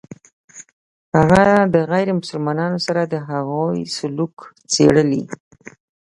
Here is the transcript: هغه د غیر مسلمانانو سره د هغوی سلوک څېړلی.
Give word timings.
هغه 1.15 1.43
د 1.73 1.75
غیر 1.91 2.07
مسلمانانو 2.19 2.77
سره 2.87 3.01
د 3.05 3.15
هغوی 3.29 3.79
سلوک 3.97 4.35
څېړلی. 4.73 5.23